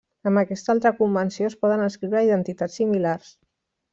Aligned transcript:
Amb 0.29 0.39
aquesta 0.41 0.71
altra 0.73 0.91
convenció 1.01 1.51
es 1.51 1.57
poden 1.65 1.85
escriure 1.89 2.25
identitats 2.31 2.81
similars. 2.83 3.31